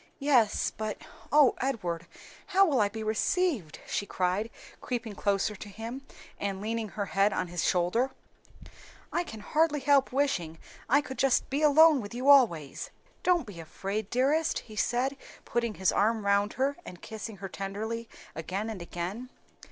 "Yes, 0.17 0.71
but 0.75 0.97
O 1.31 1.53
Edward, 1.59 2.07
how 2.47 2.65
will 2.65 2.81
I 2.81 2.89
be 2.89 3.03
received?" 3.03 3.77
she 3.85 4.07
cried, 4.07 4.49
creeping 4.81 5.13
closer 5.13 5.55
to 5.55 5.69
him 5.69 6.07
and 6.39 6.59
leaning 6.59 6.89
her 6.89 7.05
head 7.05 7.31
on 7.31 7.49
his 7.49 7.63
shoulder. 7.63 8.09
"I 9.13 9.23
can 9.23 9.41
hardly 9.41 9.79
help 9.79 10.11
wishing 10.11 10.57
I 10.89 11.01
could 11.01 11.19
just 11.19 11.47
be 11.51 11.61
alone 11.61 12.01
with 12.01 12.15
you 12.15 12.29
always." 12.29 12.89
"Don't 13.21 13.45
be 13.45 13.59
afraid, 13.59 14.09
dearest," 14.09 14.57
he 14.65 14.75
said, 14.75 15.15
putting 15.45 15.75
his 15.75 15.91
arm 15.91 16.25
round 16.25 16.53
her 16.53 16.77
and 16.83 16.99
kissing 16.99 17.37
her 17.37 17.47
tenderly 17.47 18.09
again 18.35 18.71
and 18.71 18.81
again. 18.81 19.29